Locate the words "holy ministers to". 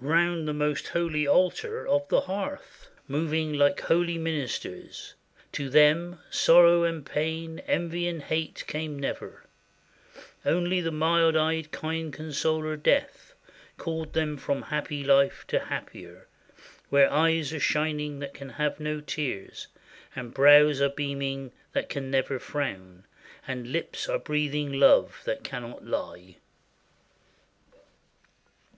3.82-5.70